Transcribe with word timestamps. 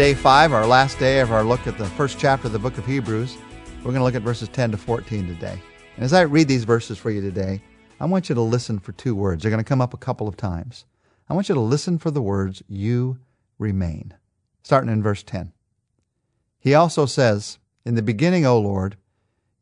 day 0.00 0.14
five, 0.14 0.54
our 0.54 0.66
last 0.66 0.98
day 0.98 1.20
of 1.20 1.30
our 1.30 1.44
look 1.44 1.66
at 1.66 1.76
the 1.76 1.84
first 1.84 2.18
chapter 2.18 2.46
of 2.46 2.54
the 2.54 2.58
book 2.58 2.78
of 2.78 2.86
Hebrews. 2.86 3.36
We're 3.80 3.92
going 3.92 3.96
to 3.96 4.02
look 4.02 4.14
at 4.14 4.22
verses 4.22 4.48
10 4.48 4.70
to 4.70 4.78
14 4.78 5.26
today. 5.26 5.60
And 5.96 6.02
as 6.02 6.14
I 6.14 6.22
read 6.22 6.48
these 6.48 6.64
verses 6.64 6.96
for 6.96 7.10
you 7.10 7.20
today, 7.20 7.60
I 8.00 8.06
want 8.06 8.30
you 8.30 8.34
to 8.34 8.40
listen 8.40 8.78
for 8.78 8.92
two 8.92 9.14
words. 9.14 9.42
They're 9.42 9.50
going 9.50 9.62
to 9.62 9.68
come 9.68 9.82
up 9.82 9.92
a 9.92 9.98
couple 9.98 10.26
of 10.26 10.38
times. 10.38 10.86
I 11.28 11.34
want 11.34 11.50
you 11.50 11.54
to 11.54 11.60
listen 11.60 11.98
for 11.98 12.10
the 12.10 12.22
words, 12.22 12.62
you 12.66 13.18
remain. 13.58 14.14
Starting 14.62 14.90
in 14.90 15.02
verse 15.02 15.22
10. 15.22 15.52
He 16.58 16.72
also 16.72 17.04
says, 17.04 17.58
In 17.84 17.94
the 17.94 18.00
beginning, 18.00 18.46
O 18.46 18.58
Lord, 18.58 18.96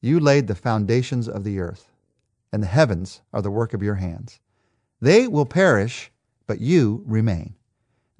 you 0.00 0.20
laid 0.20 0.46
the 0.46 0.54
foundations 0.54 1.28
of 1.28 1.42
the 1.42 1.58
earth, 1.58 1.90
and 2.52 2.62
the 2.62 2.68
heavens 2.68 3.22
are 3.32 3.42
the 3.42 3.50
work 3.50 3.74
of 3.74 3.82
your 3.82 3.96
hands. 3.96 4.38
They 5.00 5.26
will 5.26 5.46
perish, 5.46 6.12
but 6.46 6.60
you 6.60 7.02
remain. 7.06 7.56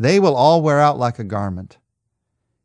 They 0.01 0.19
will 0.19 0.35
all 0.35 0.63
wear 0.63 0.81
out 0.81 0.99
like 0.99 1.21
a 1.21 1.25
garment. 1.25 1.79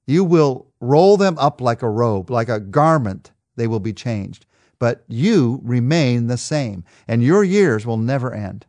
You 0.05 0.23
will 0.23 0.67
roll 0.79 1.17
them 1.17 1.37
up 1.37 1.61
like 1.61 1.81
a 1.81 1.89
robe, 1.89 2.29
like 2.29 2.49
a 2.49 2.59
garment, 2.59 3.31
they 3.55 3.67
will 3.67 3.79
be 3.79 3.93
changed. 3.93 4.45
But 4.79 5.03
you 5.07 5.61
remain 5.63 6.27
the 6.27 6.37
same, 6.37 6.83
and 7.07 7.23
your 7.23 7.43
years 7.43 7.85
will 7.85 7.97
never 7.97 8.33
end. 8.33 8.65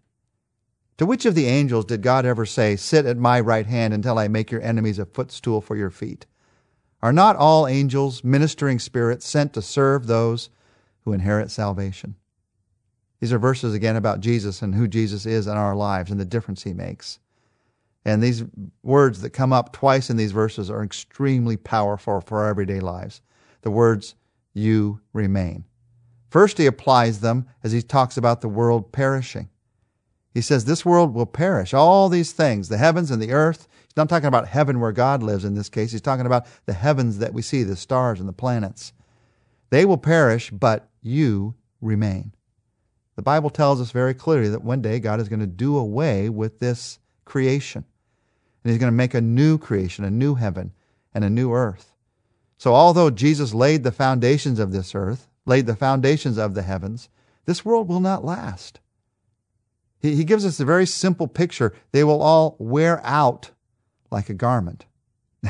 To 0.99 1.07
which 1.07 1.27
of 1.27 1.35
the 1.35 1.47
angels 1.47 1.87
did 1.87 2.03
God 2.03 2.25
ever 2.25 2.47
say, 2.47 2.77
Sit 2.77 3.05
at 3.05 3.17
my 3.17 3.41
right 3.41 3.67
hand 3.67 3.93
until 3.93 4.19
I 4.19 4.29
make 4.29 4.51
your 4.53 4.63
enemies 4.63 5.01
a 5.01 5.07
footstool 5.07 5.61
for 5.61 5.77
your 5.77 5.91
feet? 5.91 6.27
Are 7.03 7.13
not 7.13 7.37
all 7.37 7.67
angels 7.67 8.23
ministering 8.23 8.79
spirits 8.79 9.27
sent 9.27 9.53
to 9.55 9.63
serve 9.63 10.07
those 10.07 10.51
who 11.03 11.13
inherit 11.13 11.51
salvation? 11.51 12.15
These 13.21 13.33
are 13.33 13.39
verses 13.39 13.75
again 13.75 13.97
about 13.97 14.21
Jesus 14.21 14.63
and 14.63 14.75
who 14.75 14.87
Jesus 14.87 15.27
is 15.27 15.47
in 15.47 15.57
our 15.57 15.75
lives 15.75 16.11
and 16.11 16.21
the 16.21 16.25
difference 16.25 16.63
he 16.63 16.73
makes. 16.73 17.19
And 18.05 18.23
these 18.23 18.45
words 18.83 19.23
that 19.23 19.31
come 19.31 19.53
up 19.53 19.73
twice 19.73 20.11
in 20.11 20.17
these 20.17 20.33
verses 20.33 20.71
are 20.71 20.85
extremely 20.85 21.57
powerful 21.57 22.21
for 22.21 22.41
our 22.41 22.49
everyday 22.49 22.81
lives. 22.81 23.23
The 23.63 23.71
words, 23.71 24.15
you 24.53 25.01
remain. 25.13 25.65
First, 26.29 26.59
he 26.59 26.67
applies 26.67 27.21
them 27.21 27.47
as 27.63 27.73
he 27.73 27.81
talks 27.81 28.17
about 28.17 28.41
the 28.41 28.49
world 28.49 28.93
perishing. 28.93 29.49
He 30.35 30.43
says, 30.43 30.65
This 30.65 30.85
world 30.85 31.15
will 31.15 31.27
perish. 31.27 31.73
All 31.73 32.09
these 32.09 32.33
things, 32.33 32.69
the 32.69 32.77
heavens 32.77 33.11
and 33.11 33.23
the 33.23 33.33
earth. 33.33 33.69
He's 33.85 33.97
not 33.97 34.09
talking 34.09 34.27
about 34.27 34.49
heaven 34.49 34.81
where 34.81 34.93
God 34.93 35.23
lives 35.23 35.45
in 35.45 35.55
this 35.55 35.69
case. 35.69 35.93
He's 35.93 36.01
talking 36.01 36.27
about 36.27 36.47
the 36.67 36.73
heavens 36.73 37.19
that 37.19 37.33
we 37.33 37.41
see, 37.41 37.63
the 37.63 37.77
stars 37.77 38.21
and 38.21 38.29
the 38.29 38.33
planets. 38.33 38.93
They 39.71 39.85
will 39.85 39.97
perish, 39.97 40.51
but 40.51 40.91
you 41.01 41.55
remain. 41.81 42.35
The 43.17 43.23
Bible 43.23 43.51
tells 43.51 43.81
us 43.81 43.93
very 43.93 44.13
clearly 44.13 44.49
that 44.49 44.65
one 44.65 44.83
day 44.83 44.99
God 44.99 45.21
is 45.21 45.29
going 45.29 45.41
to 45.41 45.47
do 45.47 45.77
away 45.77 46.29
with 46.29 46.59
this 46.59 46.99
creation 47.25 47.85
and 48.65 48.71
he's 48.71 48.81
going 48.81 48.91
to 48.91 48.97
make 48.97 49.15
a 49.15 49.21
new 49.21 49.59
creation, 49.59 50.05
a 50.05 50.11
new 50.11 50.35
heaven, 50.35 50.73
and 51.13 51.23
a 51.23 51.31
new 51.31 51.53
earth. 51.53 51.93
So, 52.57 52.75
although 52.75 53.11
Jesus 53.11 53.53
laid 53.53 53.85
the 53.85 53.93
foundations 53.93 54.59
of 54.59 54.73
this 54.73 54.95
earth, 54.95 55.29
laid 55.45 55.67
the 55.67 55.77
foundations 55.77 56.39
of 56.39 56.55
the 56.55 56.63
heavens, 56.63 57.11
this 57.45 57.65
world 57.65 57.89
will 57.89 58.01
not 58.01 58.25
last. 58.25 58.81
He, 60.01 60.17
he 60.17 60.25
gives 60.25 60.47
us 60.47 60.61
a 60.61 60.65
very 60.65 60.87
simple 60.87 61.29
picture. 61.29 61.75
They 61.93 62.05
will 62.05 62.23
all 62.23 62.57
wear 62.59 63.01
out 63.05 63.51
like 64.11 64.29
a 64.29 64.35
garment. 64.35 64.87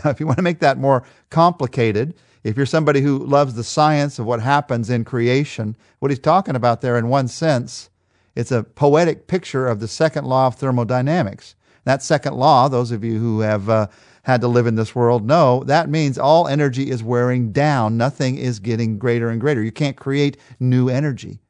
Now, 0.04 0.10
if 0.10 0.18
you 0.18 0.26
want 0.26 0.38
to 0.38 0.42
make 0.42 0.58
that 0.58 0.76
more 0.76 1.04
complicated, 1.30 2.14
if 2.42 2.56
you're 2.56 2.66
somebody 2.66 3.00
who 3.00 3.24
loves 3.24 3.54
the 3.54 3.62
science 3.62 4.18
of 4.18 4.26
what 4.26 4.40
happens 4.40 4.90
in 4.90 5.04
creation, 5.04 5.76
what 6.00 6.10
he's 6.10 6.18
talking 6.18 6.56
about 6.56 6.80
there, 6.80 6.98
in 6.98 7.06
one 7.06 7.28
sense, 7.28 7.90
it's 8.34 8.50
a 8.50 8.64
poetic 8.64 9.28
picture 9.28 9.68
of 9.68 9.78
the 9.78 9.86
second 9.86 10.24
law 10.24 10.48
of 10.48 10.56
thermodynamics. 10.56 11.54
That 11.84 12.02
second 12.02 12.34
law, 12.34 12.68
those 12.68 12.90
of 12.90 13.04
you 13.04 13.18
who 13.18 13.40
have 13.40 13.68
uh, 13.68 13.86
had 14.22 14.40
to 14.40 14.48
live 14.48 14.66
in 14.66 14.74
this 14.74 14.94
world 14.94 15.26
know, 15.26 15.64
that 15.64 15.88
means 15.88 16.18
all 16.18 16.48
energy 16.48 16.90
is 16.90 17.02
wearing 17.02 17.52
down. 17.52 17.96
Nothing 17.96 18.36
is 18.36 18.58
getting 18.58 18.98
greater 18.98 19.28
and 19.28 19.40
greater. 19.40 19.62
You 19.62 19.72
can't 19.72 19.96
create 19.96 20.38
new 20.58 20.88
energy. 20.88 21.40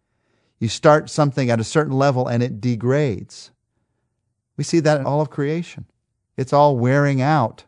You 0.58 0.68
start 0.68 1.10
something 1.10 1.50
at 1.50 1.60
a 1.60 1.64
certain 1.64 1.92
level 1.92 2.26
and 2.26 2.42
it 2.42 2.60
degrades. 2.60 3.50
We 4.56 4.64
see 4.64 4.80
that 4.80 5.00
in 5.00 5.06
all 5.06 5.20
of 5.20 5.30
creation. 5.30 5.86
It's 6.36 6.52
all 6.52 6.76
wearing 6.76 7.20
out 7.20 7.64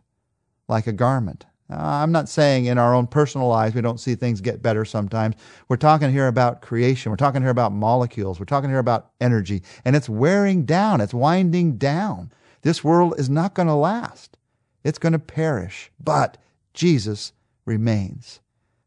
like 0.68 0.86
a 0.86 0.92
garment. 0.92 1.46
I'm 1.68 2.12
not 2.12 2.28
saying 2.28 2.66
in 2.66 2.78
our 2.78 2.94
own 2.94 3.08
personal 3.08 3.48
lives 3.48 3.74
we 3.74 3.80
don't 3.80 3.98
see 3.98 4.14
things 4.14 4.40
get 4.40 4.62
better 4.62 4.84
sometimes. 4.84 5.34
We're 5.68 5.76
talking 5.76 6.12
here 6.12 6.28
about 6.28 6.62
creation. 6.62 7.10
We're 7.10 7.16
talking 7.16 7.42
here 7.42 7.50
about 7.50 7.72
molecules. 7.72 8.38
We're 8.38 8.46
talking 8.46 8.70
here 8.70 8.78
about 8.78 9.10
energy. 9.20 9.62
And 9.84 9.96
it's 9.96 10.08
wearing 10.08 10.64
down. 10.64 11.00
It's 11.00 11.14
winding 11.14 11.76
down. 11.76 12.30
This 12.66 12.82
world 12.82 13.14
is 13.16 13.30
not 13.30 13.54
going 13.54 13.68
to 13.68 13.76
last. 13.76 14.36
It's 14.82 14.98
going 14.98 15.12
to 15.12 15.20
perish. 15.20 15.92
But 16.02 16.36
Jesus 16.74 17.32
remains. 17.64 18.40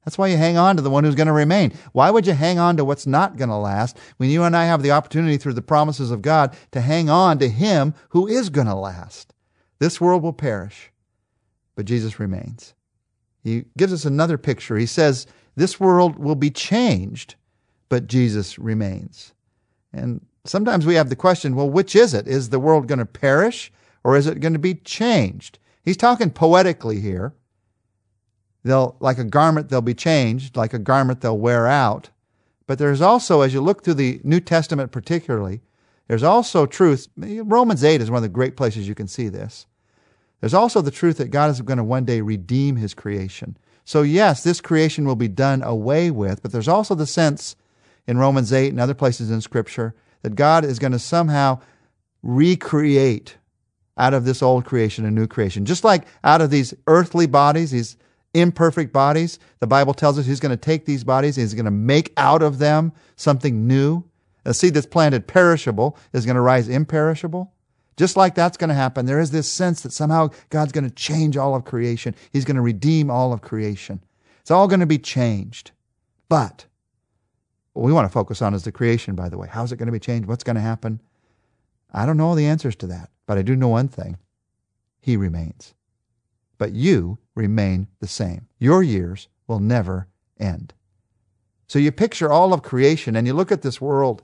That's 0.04 0.18
why 0.18 0.28
you 0.28 0.36
hang 0.36 0.58
on 0.58 0.76
to 0.76 0.82
the 0.82 0.90
one 0.90 1.06
who's 1.06 1.16
going 1.16 1.28
to 1.28 1.34
remain. 1.34 1.72
Why 1.94 2.12
would 2.12 2.28
you 2.28 2.34
hang 2.34 2.60
on 2.60 2.76
to 2.76 2.84
what's 2.84 3.08
not 3.08 3.38
going 3.38 3.48
to 3.48 3.56
last 3.56 3.98
when 4.18 4.30
you 4.30 4.44
and 4.44 4.54
I 4.54 4.66
have 4.66 4.84
the 4.84 4.92
opportunity 4.92 5.38
through 5.38 5.54
the 5.54 5.62
promises 5.62 6.12
of 6.12 6.22
God 6.22 6.58
to 6.72 6.82
hang 6.82 7.10
on 7.10 7.40
to 7.40 7.48
Him 7.48 7.94
who 8.10 8.28
is 8.28 8.50
going 8.50 8.68
to 8.68 8.76
last? 8.76 9.34
This 9.80 10.02
world 10.02 10.24
will 10.24 10.34
perish, 10.34 10.92
but 11.76 11.86
Jesus 11.86 12.20
remains. 12.20 12.74
He 13.46 13.64
gives 13.78 13.94
us 13.94 14.04
another 14.04 14.38
picture. 14.38 14.76
He 14.76 14.88
says, 14.88 15.26
This 15.56 15.80
world 15.80 16.20
will 16.20 16.36
be 16.36 16.50
changed, 16.50 17.36
but 17.88 18.08
Jesus 18.08 18.60
remains. 18.60 19.32
And 19.94 20.20
sometimes 20.46 20.86
we 20.86 20.96
have 20.96 21.10
the 21.10 21.16
question 21.16 21.56
well, 21.56 21.70
which 21.70 21.96
is 21.96 22.14
it? 22.14 22.28
Is 22.28 22.50
the 22.50 22.60
world 22.60 22.88
going 22.88 23.00
to 23.00 23.06
perish 23.06 23.72
or 24.04 24.16
is 24.16 24.28
it 24.28 24.40
going 24.40 24.54
to 24.54 24.60
be 24.60 24.76
changed? 24.76 25.60
He's 25.84 25.98
talking 25.98 26.30
poetically 26.30 27.00
here. 27.00 27.34
They'll, 28.64 28.96
like 29.00 29.18
a 29.18 29.24
garment, 29.24 29.70
they'll 29.70 29.82
be 29.82 29.94
changed, 29.94 30.58
like 30.58 30.74
a 30.74 30.80
garment, 30.80 31.22
they'll 31.22 31.38
wear 31.38 31.68
out. 31.68 32.10
But 32.68 32.78
there's 32.78 33.02
also, 33.02 33.42
as 33.42 33.54
you 33.54 33.62
look 33.62 33.84
through 33.84 33.96
the 33.96 34.22
New 34.24 34.40
Testament 34.40 34.92
particularly, 34.92 35.62
there's 36.08 36.24
also 36.24 36.66
truth. 36.66 37.08
Romans 37.18 37.84
8 37.84 38.02
is 38.02 38.12
one 38.12 38.18
of 38.18 38.24
the 38.24 38.30
great 38.30 38.58
places 38.58 38.88
you 38.88 38.96
can 38.96 39.08
see 39.08 39.30
this. 39.30 39.66
There's 40.40 40.54
also 40.54 40.82
the 40.82 40.92
truth 40.92 41.18
that 41.18 41.32
God 41.32 41.52
is 41.52 41.62
going 41.62 41.78
to 41.78 41.84
one 41.84 42.06
day 42.06 42.22
redeem 42.22 42.76
his 42.76 42.94
creation. 42.94 43.58
So, 43.86 44.02
yes, 44.04 44.44
this 44.44 44.62
creation 44.62 45.06
will 45.06 45.16
be 45.16 45.28
done 45.28 45.64
away 45.64 46.12
with, 46.12 46.42
but 46.42 46.52
there's 46.52 46.68
also 46.68 46.96
the 46.96 47.08
sense 47.08 47.56
in 48.08 48.18
Romans 48.18 48.54
8 48.54 48.70
and 48.70 48.80
other 48.80 48.94
places 48.94 49.32
in 49.32 49.42
Scripture 49.42 49.96
that 50.22 50.36
God 50.36 50.66
is 50.66 50.80
going 50.80 50.92
to 50.92 51.00
somehow 51.00 51.60
recreate 52.22 53.38
out 53.98 54.14
of 54.14 54.26
this 54.26 54.42
old 54.42 54.66
creation 54.66 55.06
a 55.06 55.12
new 55.12 55.28
creation. 55.28 55.66
Just 55.66 55.84
like 55.84 56.06
out 56.24 56.42
of 56.42 56.50
these 56.50 56.74
earthly 56.88 57.28
bodies, 57.28 57.72
these 57.72 57.98
imperfect 58.34 58.94
bodies, 58.94 59.40
the 59.60 59.68
Bible 59.68 59.94
tells 59.94 60.18
us 60.18 60.26
He's 60.26 60.40
going 60.40 60.52
to 60.52 60.58
take 60.58 60.86
these 60.86 61.04
bodies 61.04 61.38
and 61.38 61.44
He's 61.44 61.54
going 61.54 61.66
to 61.66 61.72
make 61.72 62.14
out 62.18 62.42
of 62.42 62.60
them 62.60 62.94
something 63.16 63.68
new. 63.68 64.04
A 64.46 64.54
seed 64.54 64.74
that's 64.74 64.86
planted 64.86 65.28
perishable 65.28 65.98
is 66.14 66.26
going 66.26 66.36
to 66.36 66.42
rise 66.42 66.70
imperishable. 66.70 67.52
Just 67.98 68.16
like 68.16 68.34
that's 68.34 68.56
going 68.56 68.70
to 68.70 68.76
happen, 68.76 69.06
there 69.06 69.20
is 69.20 69.32
this 69.32 69.52
sense 69.52 69.82
that 69.82 69.92
somehow 69.92 70.30
God's 70.50 70.72
going 70.72 70.86
to 70.86 70.96
change 70.96 71.36
all 71.36 71.54
of 71.54 71.66
creation. 71.66 72.16
He's 72.32 72.46
going 72.46 72.56
to 72.56 72.62
redeem 72.62 73.12
all 73.12 73.34
of 73.34 73.42
creation. 73.42 74.02
It's 74.40 74.52
all 74.52 74.70
going 74.70 74.80
to 74.80 74.86
be 74.86 74.98
changed. 74.98 75.72
But 76.30 76.66
what 77.74 77.84
we 77.86 77.94
want 77.94 78.06
to 78.06 78.14
focus 78.14 78.42
on 78.42 78.54
is 78.54 78.64
the 78.64 78.72
creation, 78.72 79.16
by 79.16 79.30
the 79.30 79.38
way. 79.38 79.48
How's 79.50 79.72
it 79.72 79.78
going 79.78 79.88
to 79.88 79.94
be 79.94 80.00
changed? 80.00 80.28
What's 80.28 80.44
going 80.44 80.56
to 80.56 80.62
happen? 80.62 81.02
I 81.94 82.06
don't 82.06 82.18
know 82.18 82.28
all 82.28 82.36
the 82.36 82.46
answers 82.46 82.76
to 82.78 82.88
that, 82.88 83.10
but 83.26 83.38
I 83.38 83.42
do 83.42 83.56
know 83.56 83.68
one 83.68 83.88
thing 83.88 84.18
He 85.00 85.18
remains. 85.18 85.74
But 86.58 86.74
you 86.74 87.20
remain 87.36 87.88
the 88.00 88.08
same. 88.08 88.48
Your 88.60 88.84
years 88.84 89.28
will 89.48 89.60
never 89.60 90.08
end. 90.40 90.74
So 91.68 91.80
you 91.80 91.92
picture 91.92 92.32
all 92.32 92.54
of 92.54 92.64
creation 92.64 93.16
and 93.16 93.28
you 93.28 93.34
look 93.34 93.52
at 93.52 93.62
this 93.62 93.80
world, 93.80 94.24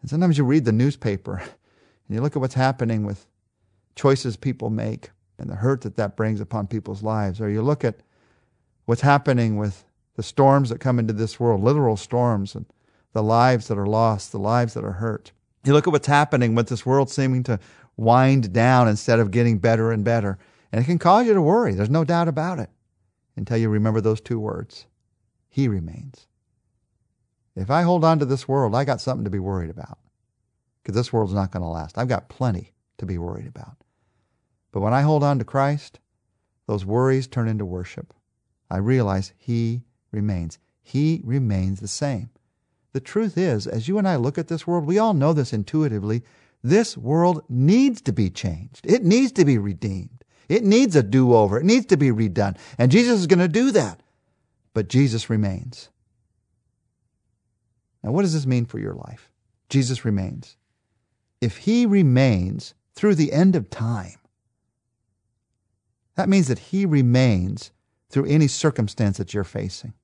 and 0.00 0.10
sometimes 0.10 0.38
you 0.38 0.44
read 0.44 0.64
the 0.64 0.72
newspaper 0.72 1.36
and 2.08 2.14
you 2.14 2.20
look 2.20 2.36
at 2.36 2.40
what's 2.40 2.54
happening 2.54 3.04
with 3.04 3.26
choices 3.96 4.36
people 4.36 4.70
make 4.70 5.10
and 5.38 5.50
the 5.50 5.56
hurt 5.56 5.80
that 5.82 5.96
that 5.96 6.16
brings 6.16 6.40
upon 6.40 6.66
people's 6.66 7.02
lives, 7.02 7.40
or 7.40 7.48
you 7.48 7.62
look 7.62 7.84
at 7.84 7.96
what's 8.84 9.00
happening 9.00 9.56
with 9.56 9.84
the 10.16 10.22
storms 10.22 10.68
that 10.68 10.80
come 10.80 10.98
into 10.98 11.12
this 11.12 11.40
world, 11.40 11.62
literal 11.62 11.96
storms, 11.96 12.54
and 12.54 12.66
the 13.12 13.22
lives 13.22 13.68
that 13.68 13.78
are 13.78 13.86
lost, 13.86 14.32
the 14.32 14.38
lives 14.38 14.74
that 14.74 14.84
are 14.84 14.92
hurt. 14.92 15.32
You 15.64 15.72
look 15.72 15.86
at 15.86 15.92
what's 15.92 16.06
happening 16.06 16.54
with 16.54 16.68
this 16.68 16.84
world 16.84 17.10
seeming 17.10 17.42
to 17.44 17.60
wind 17.96 18.52
down 18.52 18.88
instead 18.88 19.20
of 19.20 19.30
getting 19.30 19.58
better 19.58 19.92
and 19.92 20.04
better. 20.04 20.38
And 20.72 20.82
it 20.82 20.86
can 20.86 20.98
cause 20.98 21.26
you 21.26 21.34
to 21.34 21.42
worry. 21.42 21.74
There's 21.74 21.90
no 21.90 22.04
doubt 22.04 22.28
about 22.28 22.58
it 22.58 22.70
until 23.36 23.58
you 23.58 23.68
remember 23.68 24.00
those 24.00 24.20
two 24.20 24.40
words 24.40 24.86
He 25.48 25.68
remains. 25.68 26.26
If 27.54 27.70
I 27.70 27.82
hold 27.82 28.04
on 28.04 28.18
to 28.18 28.24
this 28.24 28.48
world, 28.48 28.74
I 28.74 28.84
got 28.84 29.00
something 29.00 29.24
to 29.24 29.30
be 29.30 29.38
worried 29.38 29.70
about 29.70 29.98
because 30.82 30.94
this 30.94 31.12
world's 31.12 31.34
not 31.34 31.50
going 31.50 31.62
to 31.62 31.68
last. 31.68 31.98
I've 31.98 32.08
got 32.08 32.30
plenty 32.30 32.72
to 32.98 33.06
be 33.06 33.18
worried 33.18 33.46
about. 33.46 33.76
But 34.72 34.80
when 34.80 34.94
I 34.94 35.02
hold 35.02 35.22
on 35.22 35.38
to 35.38 35.44
Christ, 35.44 36.00
those 36.66 36.86
worries 36.86 37.26
turn 37.26 37.48
into 37.48 37.66
worship. 37.66 38.14
I 38.70 38.78
realize 38.78 39.34
He 39.36 39.82
remains. 40.10 40.58
He 40.82 41.20
remains 41.24 41.80
the 41.80 41.88
same. 41.88 42.30
The 42.92 43.00
truth 43.00 43.38
is, 43.38 43.66
as 43.66 43.88
you 43.88 43.98
and 43.98 44.06
I 44.06 44.16
look 44.16 44.38
at 44.38 44.48
this 44.48 44.66
world, 44.66 44.86
we 44.86 44.98
all 44.98 45.14
know 45.14 45.32
this 45.32 45.52
intuitively. 45.52 46.22
This 46.62 46.96
world 46.96 47.42
needs 47.48 48.00
to 48.02 48.12
be 48.12 48.30
changed. 48.30 48.84
It 48.84 49.02
needs 49.02 49.32
to 49.32 49.44
be 49.44 49.58
redeemed. 49.58 50.24
It 50.48 50.62
needs 50.62 50.94
a 50.94 51.02
do 51.02 51.34
over. 51.34 51.58
It 51.58 51.64
needs 51.64 51.86
to 51.86 51.96
be 51.96 52.10
redone. 52.10 52.58
And 52.78 52.92
Jesus 52.92 53.20
is 53.20 53.26
going 53.26 53.38
to 53.38 53.48
do 53.48 53.70
that. 53.72 54.00
But 54.74 54.88
Jesus 54.88 55.30
remains. 55.30 55.88
Now, 58.02 58.10
what 58.10 58.22
does 58.22 58.34
this 58.34 58.46
mean 58.46 58.66
for 58.66 58.78
your 58.78 58.94
life? 58.94 59.30
Jesus 59.68 60.04
remains. 60.04 60.56
If 61.40 61.58
he 61.58 61.86
remains 61.86 62.74
through 62.94 63.14
the 63.14 63.32
end 63.32 63.56
of 63.56 63.70
time, 63.70 64.18
that 66.16 66.28
means 66.28 66.48
that 66.48 66.58
he 66.58 66.84
remains 66.84 67.70
through 68.10 68.26
any 68.26 68.48
circumstance 68.48 69.16
that 69.16 69.32
you're 69.32 69.44
facing. 69.44 69.94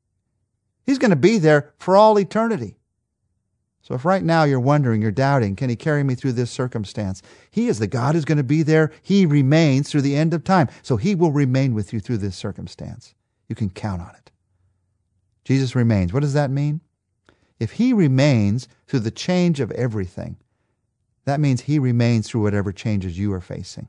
He's 0.88 0.98
going 0.98 1.10
to 1.10 1.16
be 1.16 1.36
there 1.36 1.74
for 1.76 1.98
all 1.98 2.18
eternity. 2.18 2.78
So 3.82 3.94
if 3.94 4.06
right 4.06 4.22
now 4.22 4.44
you're 4.44 4.58
wondering, 4.58 5.02
you're 5.02 5.10
doubting, 5.10 5.54
can 5.54 5.68
he 5.68 5.76
carry 5.76 6.02
me 6.02 6.14
through 6.14 6.32
this 6.32 6.50
circumstance? 6.50 7.20
He 7.50 7.68
is 7.68 7.78
the 7.78 7.86
God 7.86 8.14
who's 8.14 8.24
going 8.24 8.38
to 8.38 8.42
be 8.42 8.62
there. 8.62 8.90
He 9.02 9.26
remains 9.26 9.90
through 9.90 10.00
the 10.00 10.16
end 10.16 10.32
of 10.32 10.44
time. 10.44 10.68
So 10.82 10.96
he 10.96 11.14
will 11.14 11.30
remain 11.30 11.74
with 11.74 11.92
you 11.92 12.00
through 12.00 12.16
this 12.16 12.36
circumstance. 12.36 13.14
You 13.50 13.54
can 13.54 13.68
count 13.68 14.00
on 14.00 14.14
it. 14.16 14.30
Jesus 15.44 15.76
remains. 15.76 16.14
What 16.14 16.20
does 16.20 16.32
that 16.32 16.50
mean? 16.50 16.80
If 17.60 17.72
he 17.72 17.92
remains 17.92 18.66
through 18.86 19.00
the 19.00 19.10
change 19.10 19.60
of 19.60 19.70
everything, 19.72 20.38
that 21.26 21.38
means 21.38 21.60
he 21.60 21.78
remains 21.78 22.26
through 22.28 22.44
whatever 22.44 22.72
changes 22.72 23.18
you 23.18 23.30
are 23.34 23.42
facing. 23.42 23.88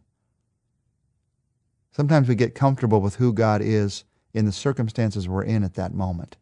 Sometimes 1.91 2.27
we 2.27 2.35
get 2.35 2.55
comfortable 2.55 2.99
with 2.99 3.15
who 3.15 3.31
God 3.31 3.61
is 3.61 4.03
in 4.33 4.45
the 4.45 4.51
circumstances 4.51 5.29
we're 5.29 5.43
in 5.43 5.63
at 5.63 5.75
that 5.75 5.93
moment. 5.93 6.35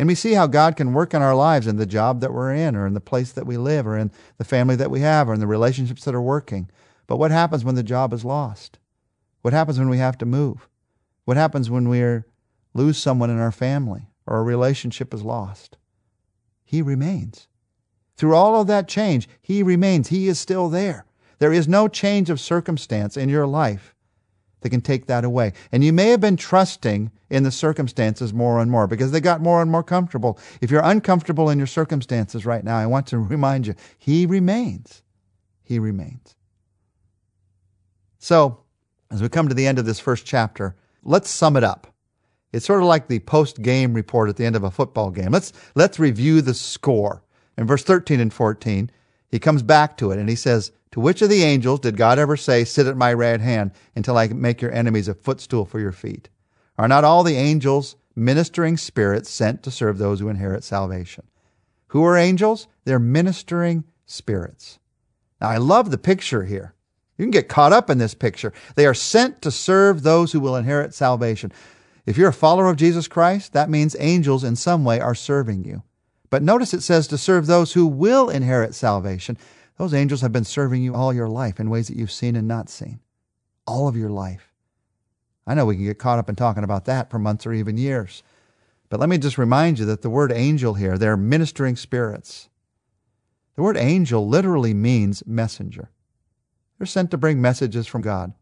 And 0.00 0.06
we 0.06 0.14
see 0.14 0.32
how 0.32 0.46
God 0.46 0.76
can 0.76 0.94
work 0.94 1.12
in 1.12 1.20
our 1.20 1.34
lives 1.34 1.66
in 1.66 1.76
the 1.76 1.84
job 1.84 2.22
that 2.22 2.32
we're 2.32 2.54
in, 2.54 2.74
or 2.74 2.86
in 2.86 2.94
the 2.94 3.02
place 3.02 3.32
that 3.32 3.46
we 3.46 3.58
live, 3.58 3.86
or 3.86 3.98
in 3.98 4.10
the 4.38 4.46
family 4.46 4.74
that 4.76 4.90
we 4.90 5.00
have, 5.00 5.28
or 5.28 5.34
in 5.34 5.40
the 5.40 5.46
relationships 5.46 6.06
that 6.06 6.14
are 6.14 6.22
working. 6.22 6.70
But 7.06 7.18
what 7.18 7.30
happens 7.30 7.66
when 7.66 7.74
the 7.74 7.82
job 7.82 8.14
is 8.14 8.24
lost? 8.24 8.78
What 9.42 9.52
happens 9.52 9.78
when 9.78 9.90
we 9.90 9.98
have 9.98 10.16
to 10.16 10.24
move? 10.24 10.70
What 11.26 11.36
happens 11.36 11.68
when 11.68 11.90
we 11.90 12.22
lose 12.72 12.96
someone 12.96 13.28
in 13.28 13.38
our 13.38 13.52
family, 13.52 14.08
or 14.26 14.38
a 14.38 14.42
relationship 14.42 15.12
is 15.12 15.22
lost? 15.22 15.76
He 16.64 16.80
remains. 16.80 17.46
Through 18.16 18.34
all 18.34 18.58
of 18.58 18.68
that 18.68 18.88
change, 18.88 19.28
He 19.42 19.62
remains. 19.62 20.08
He 20.08 20.28
is 20.28 20.40
still 20.40 20.70
there. 20.70 21.04
There 21.40 21.52
is 21.52 21.68
no 21.68 21.88
change 21.88 22.30
of 22.30 22.40
circumstance 22.40 23.18
in 23.18 23.28
your 23.28 23.46
life 23.46 23.94
that 24.60 24.70
can 24.70 24.80
take 24.80 25.06
that 25.06 25.24
away. 25.24 25.52
And 25.72 25.82
you 25.82 25.92
may 25.92 26.08
have 26.10 26.20
been 26.20 26.36
trusting 26.36 27.10
in 27.28 27.42
the 27.42 27.50
circumstances 27.50 28.32
more 28.32 28.60
and 28.60 28.70
more 28.70 28.86
because 28.86 29.12
they 29.12 29.20
got 29.20 29.40
more 29.40 29.62
and 29.62 29.70
more 29.70 29.82
comfortable. 29.82 30.38
If 30.60 30.70
you're 30.70 30.82
uncomfortable 30.84 31.50
in 31.50 31.58
your 31.58 31.66
circumstances 31.66 32.44
right 32.44 32.64
now, 32.64 32.76
I 32.76 32.86
want 32.86 33.06
to 33.08 33.18
remind 33.18 33.66
you, 33.66 33.74
He 33.98 34.26
remains. 34.26 35.02
He 35.62 35.78
remains. 35.78 36.34
So, 38.18 38.60
as 39.10 39.22
we 39.22 39.28
come 39.28 39.48
to 39.48 39.54
the 39.54 39.66
end 39.66 39.78
of 39.78 39.86
this 39.86 39.98
first 40.00 40.26
chapter, 40.26 40.76
let's 41.02 41.30
sum 41.30 41.56
it 41.56 41.64
up. 41.64 41.86
It's 42.52 42.66
sort 42.66 42.80
of 42.80 42.86
like 42.86 43.06
the 43.06 43.20
post-game 43.20 43.94
report 43.94 44.28
at 44.28 44.36
the 44.36 44.44
end 44.44 44.56
of 44.56 44.64
a 44.64 44.70
football 44.70 45.10
game. 45.10 45.30
Let's 45.30 45.52
let's 45.74 45.98
review 45.98 46.42
the 46.42 46.54
score. 46.54 47.22
In 47.56 47.66
verse 47.66 47.84
13 47.84 48.20
and 48.20 48.32
14, 48.32 48.90
he 49.28 49.38
comes 49.38 49.62
back 49.62 49.96
to 49.98 50.10
it 50.10 50.18
and 50.18 50.28
he 50.28 50.34
says, 50.34 50.72
to 50.92 51.00
which 51.00 51.22
of 51.22 51.28
the 51.28 51.42
angels 51.42 51.80
did 51.80 51.96
God 51.96 52.18
ever 52.18 52.36
say, 52.36 52.64
Sit 52.64 52.86
at 52.86 52.96
my 52.96 53.12
right 53.12 53.40
hand 53.40 53.72
until 53.94 54.18
I 54.18 54.28
make 54.28 54.60
your 54.60 54.72
enemies 54.72 55.08
a 55.08 55.14
footstool 55.14 55.64
for 55.64 55.78
your 55.78 55.92
feet? 55.92 56.28
Are 56.76 56.88
not 56.88 57.04
all 57.04 57.22
the 57.22 57.36
angels 57.36 57.96
ministering 58.16 58.76
spirits 58.76 59.30
sent 59.30 59.62
to 59.62 59.70
serve 59.70 59.98
those 59.98 60.20
who 60.20 60.28
inherit 60.28 60.64
salvation? 60.64 61.24
Who 61.88 62.04
are 62.04 62.16
angels? 62.16 62.68
They're 62.84 62.98
ministering 62.98 63.84
spirits. 64.06 64.78
Now, 65.40 65.48
I 65.48 65.56
love 65.58 65.90
the 65.90 65.98
picture 65.98 66.44
here. 66.44 66.74
You 67.18 67.24
can 67.24 67.30
get 67.30 67.48
caught 67.48 67.72
up 67.72 67.90
in 67.90 67.98
this 67.98 68.14
picture. 68.14 68.52
They 68.76 68.86
are 68.86 68.94
sent 68.94 69.42
to 69.42 69.50
serve 69.50 70.02
those 70.02 70.32
who 70.32 70.40
will 70.40 70.56
inherit 70.56 70.94
salvation. 70.94 71.52
If 72.06 72.16
you're 72.16 72.30
a 72.30 72.32
follower 72.32 72.68
of 72.68 72.76
Jesus 72.76 73.08
Christ, 73.08 73.52
that 73.52 73.68
means 73.68 73.94
angels 73.98 74.42
in 74.42 74.56
some 74.56 74.84
way 74.84 75.00
are 75.00 75.14
serving 75.14 75.64
you. 75.64 75.82
But 76.30 76.42
notice 76.42 76.72
it 76.72 76.80
says 76.80 77.06
to 77.08 77.18
serve 77.18 77.46
those 77.46 77.72
who 77.72 77.86
will 77.86 78.30
inherit 78.30 78.74
salvation. 78.74 79.36
Those 79.80 79.94
angels 79.94 80.20
have 80.20 80.30
been 80.30 80.44
serving 80.44 80.82
you 80.82 80.94
all 80.94 81.10
your 81.10 81.26
life 81.26 81.58
in 81.58 81.70
ways 81.70 81.88
that 81.88 81.96
you've 81.96 82.12
seen 82.12 82.36
and 82.36 82.46
not 82.46 82.68
seen. 82.68 83.00
All 83.66 83.88
of 83.88 83.96
your 83.96 84.10
life. 84.10 84.52
I 85.46 85.54
know 85.54 85.64
we 85.64 85.76
can 85.76 85.86
get 85.86 85.98
caught 85.98 86.18
up 86.18 86.28
in 86.28 86.36
talking 86.36 86.64
about 86.64 86.84
that 86.84 87.10
for 87.10 87.18
months 87.18 87.46
or 87.46 87.54
even 87.54 87.78
years. 87.78 88.22
But 88.90 89.00
let 89.00 89.08
me 89.08 89.16
just 89.16 89.38
remind 89.38 89.78
you 89.78 89.86
that 89.86 90.02
the 90.02 90.10
word 90.10 90.32
angel 90.32 90.74
here, 90.74 90.98
they're 90.98 91.16
ministering 91.16 91.76
spirits. 91.76 92.50
The 93.56 93.62
word 93.62 93.78
angel 93.78 94.28
literally 94.28 94.74
means 94.74 95.26
messenger. 95.26 95.88
They're 96.76 96.86
sent 96.86 97.10
to 97.12 97.16
bring 97.16 97.40
messages 97.40 97.86
from 97.86 98.02
God. 98.02 98.34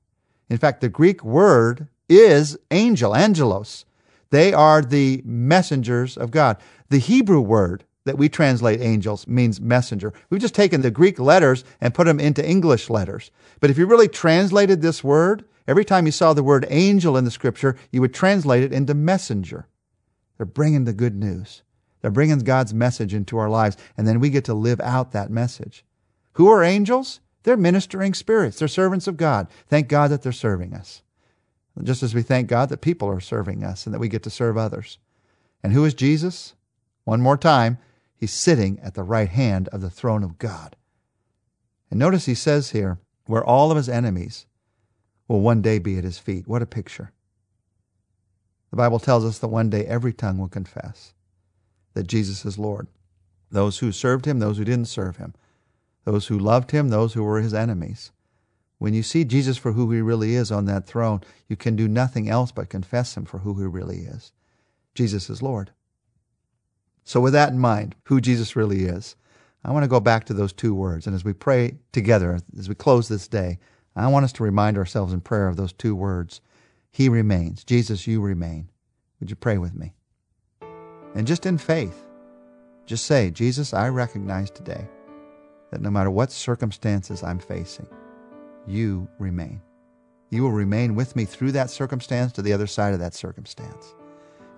In 0.50 0.58
fact, 0.58 0.80
the 0.80 0.88
Greek 0.88 1.22
word 1.22 1.86
is 2.08 2.58
angel, 2.72 3.14
angelos. 3.14 3.84
They 4.30 4.52
are 4.52 4.82
the 4.82 5.22
messengers 5.24 6.16
of 6.16 6.32
God. 6.32 6.56
The 6.88 6.98
Hebrew 6.98 7.40
word 7.40 7.84
that 8.08 8.18
we 8.18 8.28
translate 8.28 8.80
angels 8.80 9.26
means 9.28 9.60
messenger. 9.60 10.12
We've 10.30 10.40
just 10.40 10.54
taken 10.54 10.80
the 10.80 10.90
Greek 10.90 11.18
letters 11.18 11.62
and 11.80 11.94
put 11.94 12.06
them 12.06 12.18
into 12.18 12.46
English 12.46 12.90
letters. 12.90 13.30
But 13.60 13.70
if 13.70 13.78
you 13.78 13.86
really 13.86 14.08
translated 14.08 14.82
this 14.82 15.04
word, 15.04 15.44
every 15.66 15.84
time 15.84 16.06
you 16.06 16.12
saw 16.12 16.32
the 16.32 16.42
word 16.42 16.66
angel 16.70 17.16
in 17.16 17.24
the 17.24 17.30
scripture, 17.30 17.76
you 17.92 18.00
would 18.00 18.14
translate 18.14 18.64
it 18.64 18.72
into 18.72 18.94
messenger. 18.94 19.68
They're 20.36 20.46
bringing 20.46 20.84
the 20.84 20.92
good 20.92 21.14
news. 21.14 21.62
They're 22.00 22.10
bringing 22.10 22.38
God's 22.38 22.72
message 22.72 23.12
into 23.12 23.38
our 23.38 23.50
lives, 23.50 23.76
and 23.96 24.06
then 24.06 24.20
we 24.20 24.30
get 24.30 24.44
to 24.46 24.54
live 24.54 24.80
out 24.80 25.12
that 25.12 25.30
message. 25.30 25.84
Who 26.34 26.48
are 26.48 26.62
angels? 26.62 27.20
They're 27.42 27.56
ministering 27.56 28.14
spirits. 28.14 28.58
They're 28.58 28.68
servants 28.68 29.06
of 29.06 29.16
God. 29.16 29.48
Thank 29.66 29.88
God 29.88 30.10
that 30.10 30.22
they're 30.22 30.32
serving 30.32 30.74
us. 30.74 31.02
Just 31.82 32.02
as 32.02 32.14
we 32.14 32.22
thank 32.22 32.48
God 32.48 32.70
that 32.70 32.80
people 32.80 33.08
are 33.08 33.20
serving 33.20 33.62
us 33.62 33.84
and 33.86 33.94
that 33.94 34.00
we 34.00 34.08
get 34.08 34.22
to 34.24 34.30
serve 34.30 34.56
others. 34.56 34.98
And 35.62 35.72
who 35.72 35.84
is 35.84 35.94
Jesus? 35.94 36.54
One 37.04 37.20
more 37.20 37.36
time, 37.36 37.78
He's 38.18 38.32
sitting 38.32 38.80
at 38.80 38.94
the 38.94 39.04
right 39.04 39.28
hand 39.28 39.68
of 39.68 39.80
the 39.80 39.90
throne 39.90 40.24
of 40.24 40.38
God. 40.38 40.76
And 41.90 41.98
notice 41.98 42.26
he 42.26 42.34
says 42.34 42.70
here, 42.70 42.98
where 43.26 43.44
all 43.44 43.70
of 43.70 43.76
his 43.76 43.88
enemies 43.88 44.46
will 45.28 45.40
one 45.40 45.62
day 45.62 45.78
be 45.78 45.96
at 45.96 46.04
his 46.04 46.18
feet. 46.18 46.48
What 46.48 46.62
a 46.62 46.66
picture. 46.66 47.12
The 48.70 48.76
Bible 48.76 48.98
tells 48.98 49.24
us 49.24 49.38
that 49.38 49.48
one 49.48 49.70
day 49.70 49.84
every 49.84 50.12
tongue 50.12 50.38
will 50.38 50.48
confess 50.48 51.14
that 51.94 52.06
Jesus 52.06 52.44
is 52.44 52.58
Lord. 52.58 52.88
Those 53.50 53.78
who 53.78 53.92
served 53.92 54.26
him, 54.26 54.40
those 54.40 54.58
who 54.58 54.64
didn't 54.64 54.86
serve 54.86 55.18
him, 55.18 55.34
those 56.04 56.26
who 56.26 56.38
loved 56.38 56.72
him, 56.72 56.88
those 56.88 57.14
who 57.14 57.22
were 57.22 57.40
his 57.40 57.54
enemies. 57.54 58.10
When 58.78 58.94
you 58.94 59.02
see 59.02 59.24
Jesus 59.24 59.56
for 59.56 59.72
who 59.72 59.90
he 59.90 60.00
really 60.00 60.34
is 60.34 60.50
on 60.50 60.64
that 60.66 60.86
throne, 60.86 61.20
you 61.48 61.56
can 61.56 61.76
do 61.76 61.88
nothing 61.88 62.28
else 62.28 62.52
but 62.52 62.68
confess 62.68 63.16
him 63.16 63.24
for 63.24 63.38
who 63.38 63.54
he 63.54 63.66
really 63.66 63.98
is. 63.98 64.32
Jesus 64.94 65.30
is 65.30 65.42
Lord. 65.42 65.70
So, 67.08 67.20
with 67.20 67.32
that 67.32 67.48
in 67.48 67.58
mind, 67.58 67.94
who 68.04 68.20
Jesus 68.20 68.54
really 68.54 68.84
is, 68.84 69.16
I 69.64 69.72
want 69.72 69.82
to 69.82 69.88
go 69.88 69.98
back 69.98 70.24
to 70.24 70.34
those 70.34 70.52
two 70.52 70.74
words. 70.74 71.06
And 71.06 71.16
as 71.16 71.24
we 71.24 71.32
pray 71.32 71.78
together, 71.90 72.38
as 72.58 72.68
we 72.68 72.74
close 72.74 73.08
this 73.08 73.26
day, 73.26 73.58
I 73.96 74.08
want 74.08 74.24
us 74.24 74.32
to 74.34 74.42
remind 74.42 74.76
ourselves 74.76 75.14
in 75.14 75.22
prayer 75.22 75.48
of 75.48 75.56
those 75.56 75.72
two 75.72 75.96
words 75.96 76.42
He 76.90 77.08
remains. 77.08 77.64
Jesus, 77.64 78.06
you 78.06 78.20
remain. 78.20 78.68
Would 79.20 79.30
you 79.30 79.36
pray 79.36 79.56
with 79.56 79.74
me? 79.74 79.94
And 81.14 81.26
just 81.26 81.46
in 81.46 81.56
faith, 81.56 82.04
just 82.84 83.06
say, 83.06 83.30
Jesus, 83.30 83.72
I 83.72 83.88
recognize 83.88 84.50
today 84.50 84.86
that 85.70 85.80
no 85.80 85.88
matter 85.88 86.10
what 86.10 86.30
circumstances 86.30 87.22
I'm 87.22 87.38
facing, 87.38 87.88
you 88.66 89.08
remain. 89.18 89.62
You 90.28 90.42
will 90.42 90.52
remain 90.52 90.94
with 90.94 91.16
me 91.16 91.24
through 91.24 91.52
that 91.52 91.70
circumstance 91.70 92.32
to 92.32 92.42
the 92.42 92.52
other 92.52 92.66
side 92.66 92.92
of 92.92 93.00
that 93.00 93.14
circumstance. 93.14 93.94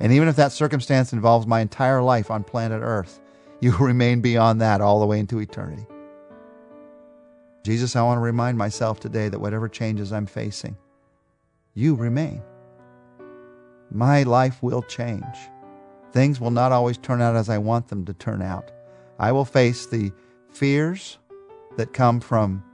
And 0.01 0.13
even 0.13 0.29
if 0.29 0.37
that 0.37 0.53
circumstance 0.53 1.13
involves 1.13 1.47
my 1.47 1.61
entire 1.61 2.03
life 2.03 2.31
on 2.31 2.43
planet 2.43 2.81
Earth, 2.83 3.21
you 3.61 3.77
remain 3.77 4.21
beyond 4.21 4.61
that 4.61 4.81
all 4.81 5.01
the 5.01 5.07
way 5.07 5.19
into 5.19 5.39
eternity. 5.39 5.87
Jesus, 7.63 7.95
I 7.95 8.03
want 8.03 8.17
to 8.17 8.23
remind 8.23 8.57
myself 8.57 9.01
today 9.01 9.29
that 9.29 9.41
whatever 9.41 9.69
changes 9.69 10.13
I'm 10.13 10.25
facing, 10.25 10.77
you 11.75 11.95
remain. 11.95 12.43
My 13.91 14.23
life 14.23 14.63
will 14.63 14.83
change. 14.83 15.37
Things 16.13 16.41
will 16.41 16.51
not 16.51 16.73
always 16.73 16.97
turn 16.97 17.21
out 17.21 17.37
as 17.37 17.51
I 17.51 17.59
want 17.59 17.89
them 17.89 18.07
to 18.07 18.15
turn 18.15 18.41
out. 18.41 18.71
I 19.19 19.33
will 19.33 19.45
face 19.45 19.85
the 19.85 20.11
fears 20.51 21.19
that 21.77 21.93
come 21.93 22.21
from 22.21 22.65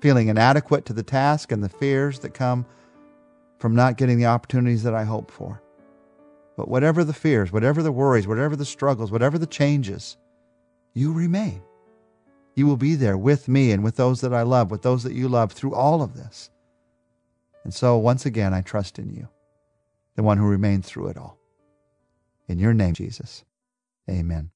feeling 0.00 0.28
inadequate 0.28 0.86
to 0.86 0.92
the 0.92 1.02
task 1.02 1.50
and 1.50 1.62
the 1.62 1.68
fears 1.68 2.20
that 2.20 2.32
come 2.32 2.64
from 3.58 3.74
not 3.74 3.96
getting 3.96 4.18
the 4.18 4.26
opportunities 4.26 4.84
that 4.84 4.94
I 4.94 5.04
hope 5.04 5.30
for. 5.30 5.60
But 6.58 6.68
whatever 6.68 7.04
the 7.04 7.12
fears, 7.12 7.52
whatever 7.52 7.84
the 7.84 7.92
worries, 7.92 8.26
whatever 8.26 8.56
the 8.56 8.64
struggles, 8.64 9.12
whatever 9.12 9.38
the 9.38 9.46
changes, 9.46 10.16
you 10.92 11.12
remain. 11.12 11.62
You 12.56 12.66
will 12.66 12.76
be 12.76 12.96
there 12.96 13.16
with 13.16 13.46
me 13.46 13.70
and 13.70 13.84
with 13.84 13.94
those 13.94 14.22
that 14.22 14.34
I 14.34 14.42
love, 14.42 14.68
with 14.72 14.82
those 14.82 15.04
that 15.04 15.12
you 15.12 15.28
love 15.28 15.52
through 15.52 15.76
all 15.76 16.02
of 16.02 16.14
this. 16.14 16.50
And 17.62 17.72
so, 17.72 17.96
once 17.96 18.26
again, 18.26 18.52
I 18.52 18.62
trust 18.62 18.98
in 18.98 19.08
you, 19.08 19.28
the 20.16 20.24
one 20.24 20.36
who 20.36 20.48
remains 20.48 20.88
through 20.88 21.06
it 21.10 21.16
all. 21.16 21.38
In 22.48 22.58
your 22.58 22.74
name, 22.74 22.94
Jesus. 22.94 23.44
Amen. 24.10 24.50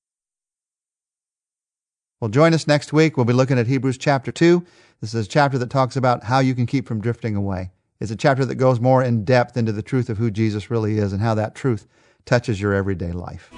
Well, 2.18 2.30
join 2.30 2.52
us 2.52 2.66
next 2.66 2.92
week. 2.92 3.16
We'll 3.16 3.26
be 3.26 3.32
looking 3.32 3.60
at 3.60 3.68
Hebrews 3.68 3.96
chapter 3.96 4.32
2. 4.32 4.66
This 5.00 5.14
is 5.14 5.26
a 5.26 5.28
chapter 5.28 5.56
that 5.58 5.70
talks 5.70 5.94
about 5.94 6.24
how 6.24 6.40
you 6.40 6.56
can 6.56 6.66
keep 6.66 6.88
from 6.88 7.00
drifting 7.00 7.36
away. 7.36 7.70
It's 8.02 8.10
a 8.10 8.16
chapter 8.16 8.44
that 8.44 8.56
goes 8.56 8.80
more 8.80 9.00
in 9.00 9.24
depth 9.24 9.56
into 9.56 9.70
the 9.70 9.80
truth 9.80 10.10
of 10.10 10.18
who 10.18 10.28
Jesus 10.28 10.72
really 10.72 10.98
is 10.98 11.12
and 11.12 11.22
how 11.22 11.36
that 11.36 11.54
truth 11.54 11.86
touches 12.26 12.60
your 12.60 12.74
everyday 12.74 13.12
life. 13.12 13.52